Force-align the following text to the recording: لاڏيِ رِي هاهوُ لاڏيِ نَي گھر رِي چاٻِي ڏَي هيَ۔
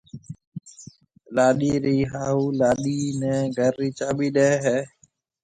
لاڏيِ 1.35 1.73
رِي 1.83 1.97
هاهوُ 2.11 2.43
لاڏيِ 2.59 2.99
نَي 3.19 3.33
گھر 3.57 3.73
رِي 3.79 3.89
چاٻِي 3.97 4.27
ڏَي 4.35 4.49
هيَ۔ 4.65 4.77